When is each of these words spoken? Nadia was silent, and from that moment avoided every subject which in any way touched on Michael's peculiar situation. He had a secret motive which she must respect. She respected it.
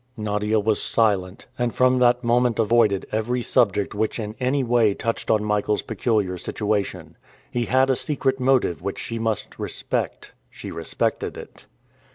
Nadia 0.17 0.59
was 0.59 0.81
silent, 0.81 1.45
and 1.59 1.75
from 1.75 1.99
that 1.99 2.23
moment 2.23 2.57
avoided 2.57 3.05
every 3.11 3.43
subject 3.43 3.93
which 3.93 4.17
in 4.19 4.33
any 4.39 4.63
way 4.63 4.95
touched 4.95 5.29
on 5.29 5.43
Michael's 5.43 5.83
peculiar 5.83 6.39
situation. 6.39 7.17
He 7.51 7.65
had 7.65 7.91
a 7.91 7.95
secret 7.95 8.39
motive 8.39 8.81
which 8.81 8.97
she 8.97 9.19
must 9.19 9.59
respect. 9.59 10.31
She 10.49 10.71
respected 10.71 11.37
it. 11.37 11.67